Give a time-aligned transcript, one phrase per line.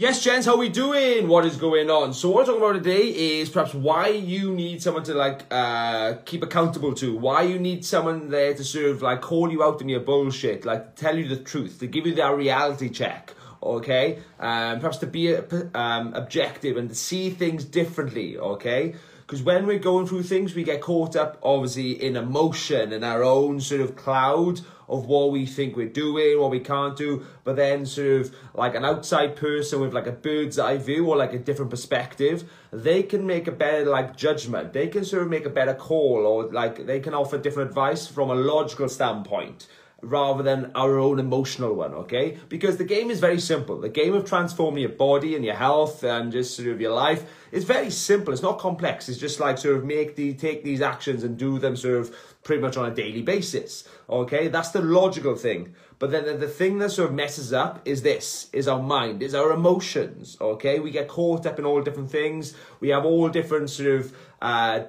[0.00, 1.28] Yes, gents, how we doing?
[1.28, 2.14] What is going on?
[2.14, 6.14] So what I'm talking about today is perhaps why you need someone to like uh,
[6.24, 7.14] keep accountable to.
[7.14, 10.64] Why you need someone there to sort of like call you out on your bullshit,
[10.64, 13.34] like tell you the truth, to give you that reality check.
[13.62, 18.38] Okay, um, perhaps to be um, objective and to see things differently.
[18.38, 18.94] Okay,
[19.30, 23.22] because when we're going through things, we get caught up obviously in emotion and our
[23.22, 27.24] own sort of cloud of what we think we're doing, what we can't do.
[27.44, 31.16] But then sort of like an outside person with like a bird's eye view or
[31.16, 34.72] like a different perspective, they can make a better like judgment.
[34.72, 38.08] They can sort of make a better call or like they can offer different advice
[38.08, 39.68] from a logical standpoint
[40.02, 42.38] rather than our own emotional one, okay?
[42.48, 43.80] Because the game is very simple.
[43.80, 47.24] The game of transforming your body and your health and just sort of your life
[47.52, 48.32] is very simple.
[48.32, 49.08] It's not complex.
[49.08, 52.14] It's just like sort of make the take these actions and do them sort of
[52.42, 53.88] pretty much on a daily basis.
[54.08, 55.74] Okay, that's the logical thing.
[55.98, 59.34] But then the thing that sort of messes up is this: is our mind, is
[59.34, 60.36] our emotions.
[60.40, 62.54] Okay, we get caught up in all different things.
[62.80, 64.84] We have all different sort of uh,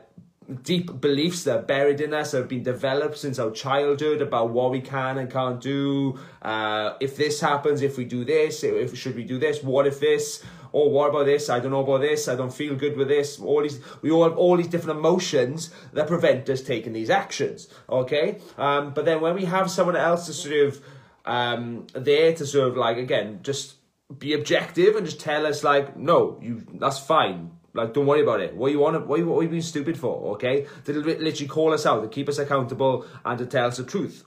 [0.55, 4.49] deep beliefs that are buried in us that have been developed since our childhood about
[4.49, 6.19] what we can and can't do.
[6.41, 9.63] Uh, if this happens, if we do this, if should we do this?
[9.63, 10.43] What if this?
[10.73, 11.49] Or what about this?
[11.49, 12.27] I don't know about this.
[12.27, 13.39] I don't feel good with this.
[13.39, 17.67] All these, we all have all these different emotions that prevent us taking these actions.
[17.89, 20.81] Okay, um, but then when we have someone else to sort of
[21.25, 23.75] um, there to sort of like again just
[24.17, 28.41] be objective and just tell us like no, you that's fine like, don't worry about
[28.41, 28.55] it.
[28.55, 29.07] What you want?
[29.07, 30.33] What you, what you being stupid for?
[30.33, 33.83] Okay, to literally call us out, to keep us accountable, and to tell us the
[33.83, 34.25] truth.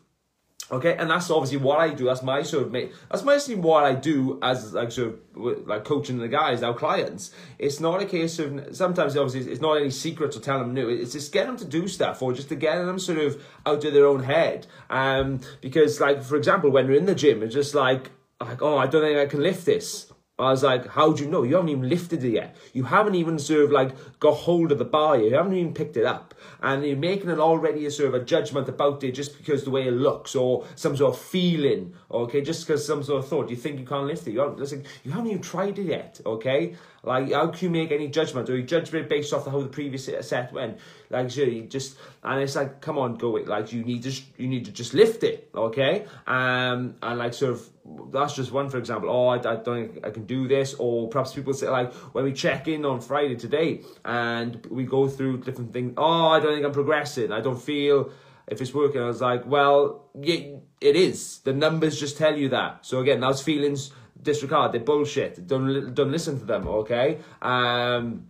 [0.72, 2.06] Okay, and that's obviously what I do.
[2.06, 2.92] That's my sort of mate.
[3.10, 7.32] That's mostly what I do as like sort of like coaching the guys, our clients.
[7.58, 10.88] It's not a case of sometimes obviously it's not any secret to tell them new.
[10.88, 13.84] It's just get them to do stuff or just to get them sort of out
[13.84, 14.66] of their own head.
[14.88, 18.78] Um, because like for example, when we're in the gym, it's just like like oh
[18.78, 20.10] I don't think I can lift this.
[20.36, 21.44] I was like, how do you know?
[21.44, 22.56] You haven't even lifted it yet.
[22.72, 25.30] You haven't even sort of like got hold of the bar yet.
[25.30, 26.34] You haven't even picked it up.
[26.60, 29.70] And you're making it already a sort of a judgment about it just because the
[29.70, 32.40] way it looks or some sort of feeling, okay?
[32.40, 33.48] Just because some sort of thought.
[33.48, 34.32] You think you can't lift it.
[34.32, 36.74] You haven't, listen, you haven't even tried it yet, okay?
[37.04, 38.48] Like, how can you make any judgment?
[38.48, 40.78] Or you judge it based off of how the previous set went?
[41.10, 43.46] Like, sure, you just, and it's like, come on, go it.
[43.46, 46.06] Like, you need to, you need to just lift it, okay?
[46.26, 47.68] Um, and like, sort of,
[48.10, 51.34] that's just one for example oh I, I don't I can do this or perhaps
[51.34, 55.72] people say like when we check in on Friday today and we go through different
[55.72, 58.10] things oh I don't think I'm progressing I don't feel
[58.46, 62.86] if it's working I was like well it is the numbers just tell you that
[62.86, 63.90] so again those feelings
[64.24, 68.26] disregard they're bullshit don't don't listen to them okay um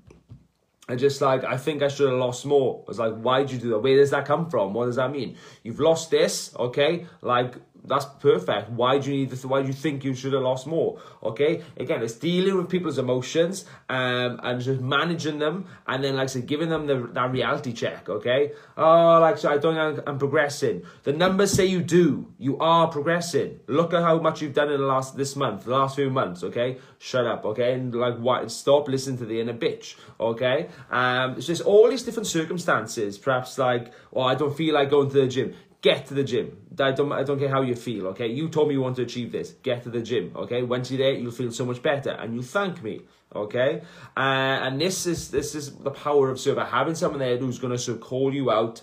[0.87, 2.85] I just like I think I should have lost more.
[2.87, 3.79] I was like, why did you do that?
[3.79, 4.75] Where does that come from?
[4.75, 5.37] What does that mean?
[5.63, 7.07] You've lost this, okay?
[7.23, 7.55] Like
[7.87, 8.71] that's perfect.
[8.71, 9.45] Why do you need this?
[9.45, 11.01] Why do you think you should have lost more?
[11.23, 16.25] Okay, again, it's dealing with people's emotions um, and just managing them, and then like
[16.25, 18.09] I said, giving them the, that reality check.
[18.09, 20.83] Okay, oh, like so I don't I'm progressing.
[21.03, 22.33] The numbers say you do.
[22.39, 23.61] You are progressing.
[23.67, 26.43] Look at how much you've done in the last this month, the last few months.
[26.43, 27.45] Okay, shut up.
[27.45, 28.51] Okay, and like what?
[28.51, 29.97] Stop listening to the inner bitch.
[30.19, 33.19] Okay, um, it's just all these different circumstances.
[33.19, 36.57] Perhaps like, oh, I don't feel like going to the gym get to the gym.
[36.81, 38.27] I don't, I don't care how you feel, okay?
[38.27, 39.51] You told me you want to achieve this.
[39.63, 40.63] Get to the gym, okay?
[40.63, 43.03] Once you're there, you'll feel so much better and you'll thank me,
[43.37, 43.83] okay?
[44.17, 47.59] Uh, and this is this is the power of sort of having someone there who's
[47.59, 48.81] going to sort of call you out,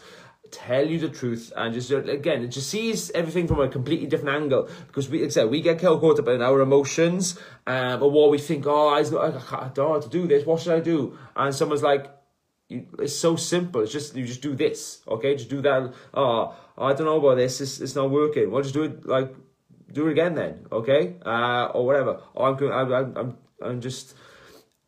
[0.52, 4.36] tell you the truth, and just again, it just sees everything from a completely different
[4.36, 4.70] angle.
[4.86, 8.30] Because we, like I said, we get caught up in our emotions, um, or what
[8.30, 8.68] we think.
[8.68, 10.46] Oh, I, I don't know how to do this.
[10.46, 11.18] What should I do?
[11.36, 12.21] And someone's like,
[13.00, 13.82] it's so simple.
[13.82, 15.36] It's just you just do this, okay?
[15.36, 15.94] Just do that.
[16.14, 17.62] Oh, I don't know about this.
[17.62, 18.52] It's, it's not working.
[18.52, 19.34] Well, just do it like
[19.92, 21.16] do it again then, okay?
[21.26, 22.22] Uh, or whatever.
[22.36, 22.94] Oh, I'm.
[22.94, 24.16] I'm, I'm I'm just.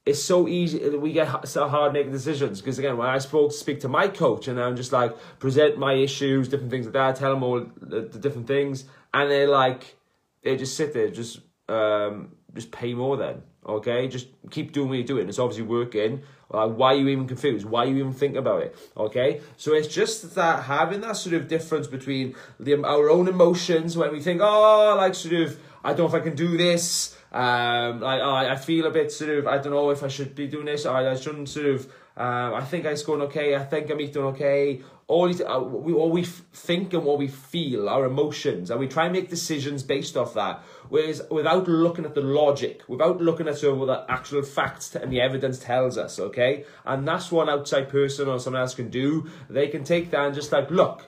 [0.05, 0.89] It's so easy.
[0.89, 4.49] We get so hard making decisions because again, when I spoke speak to my coach
[4.49, 8.01] and I'm just like present my issues, different things like that, tell them all the,
[8.01, 8.83] the different things,
[9.13, 9.95] and they like
[10.43, 11.39] they just sit there, just
[11.69, 14.07] um, just pay more then, okay?
[14.07, 15.29] Just keep doing what you're doing.
[15.29, 16.21] It's obviously working.
[16.49, 17.65] Like, why are you even confused?
[17.65, 18.75] Why are you even thinking about it?
[18.95, 23.97] Okay, so it's just that having that sort of difference between the, our own emotions
[23.97, 27.17] when we think, oh, like sort of, I don't know if I can do this.
[27.31, 30.35] Um, like oh, I feel a bit sort of, I don't know if I should
[30.35, 30.85] be doing this.
[30.85, 31.87] Or I shouldn't sort of.
[32.15, 33.55] Um, I think I'm going okay.
[33.55, 37.89] I think I'm eating okay all uh, we, what we think and what we feel,
[37.89, 40.63] our emotions, and we try and make decisions based off that.
[40.89, 45.21] Whereas without looking at the logic, without looking at what the actual facts and the
[45.21, 46.65] evidence tells us, okay?
[46.85, 49.29] And that's what an outside person or someone else can do.
[49.49, 51.07] They can take that and just like, look,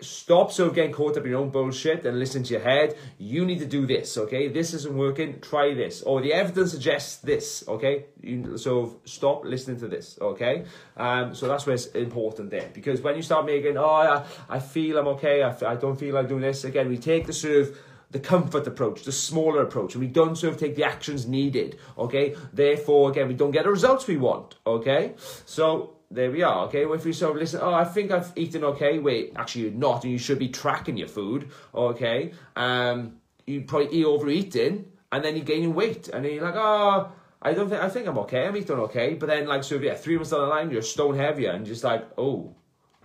[0.00, 2.96] stop sort of getting caught up in your own bullshit and listen to your head.
[3.18, 4.48] You need to do this, okay?
[4.48, 6.02] This isn't working, try this.
[6.02, 8.06] Or the evidence suggests this, okay?
[8.20, 10.64] You, so stop listening to this, okay?
[10.96, 12.68] Um, so that's where it's important there.
[12.74, 16.14] Because when you start making, oh, I, I feel I'm okay, I, I don't feel
[16.14, 17.78] like doing this, again, we take the sort of
[18.10, 21.78] the comfort approach, the smaller approach, and we don't sort of take the actions needed,
[21.98, 22.36] okay?
[22.52, 25.14] Therefore, again, we don't get the results we want, okay?
[25.46, 26.86] So there we are, okay?
[26.86, 28.98] Well, if you sort of listen, oh, I think I've eaten okay.
[28.98, 32.32] Wait, actually you're not, and you should be tracking your food, okay?
[32.56, 33.16] Um,
[33.46, 37.12] you probably eat overeating, and then you're gaining weight, and then you're like, oh,
[37.42, 39.14] I don't think, I think I'm okay, I'm eating okay.
[39.14, 41.84] But then, like, so yeah, three months down the line, you're stone heavier, and just
[41.84, 42.54] like, oh,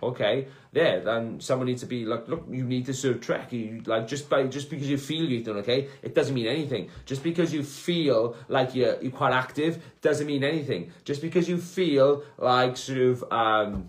[0.02, 3.52] okay, there, then someone needs to be like, look, you need to serve track.
[3.52, 6.90] You like just by just because you feel you're eating okay, it doesn't mean anything.
[7.06, 10.92] Just because you feel like you're you're quite active doesn't mean anything.
[11.04, 13.88] Just because you feel like sort of um,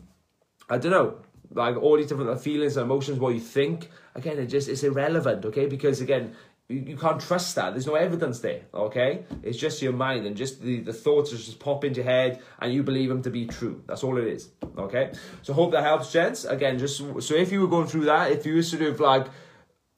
[0.69, 1.17] I don't know,
[1.53, 5.45] like all these different feelings and emotions, what you think, again, it just it's irrelevant,
[5.45, 5.65] okay?
[5.65, 6.33] Because again,
[6.71, 7.71] you, can't trust that.
[7.71, 9.25] There's no evidence there, okay?
[9.43, 12.73] It's just your mind and just the, the thoughts just pop into your head and
[12.73, 13.83] you believe them to be true.
[13.87, 15.13] That's all it is, okay?
[15.41, 16.45] So hope that helps, gents.
[16.45, 19.27] Again, just so if you were going through that, if you were sort of like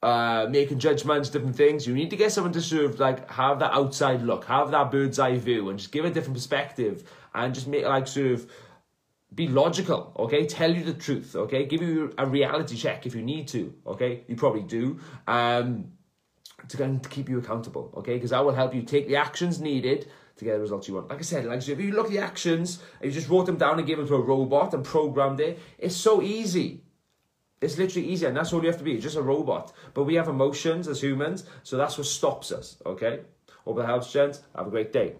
[0.01, 3.59] uh, making judgments, different things, you need to get someone to sort of like have
[3.59, 7.53] that outside look, have that bird's eye view and just give a different perspective and
[7.53, 8.49] just make like sort of
[9.35, 10.45] be logical, okay?
[10.45, 11.65] Tell you the truth, okay?
[11.65, 14.23] Give you a reality check if you need to, okay?
[14.27, 14.99] You probably do.
[15.27, 15.93] Um,
[16.69, 18.15] to, to keep you accountable, okay?
[18.15, 21.09] Because that will help you take the actions needed to get the results you want.
[21.09, 23.57] Like I said, like if you look at the actions and you just wrote them
[23.57, 26.81] down and gave them to a robot and programmed it, it's so easy.
[27.61, 29.71] It's literally easy, and that's all you have to be, just a robot.
[29.93, 33.21] But we have emotions as humans, so that's what stops us, okay?
[33.63, 34.41] Hope that helps, gents.
[34.53, 35.13] Have a great day.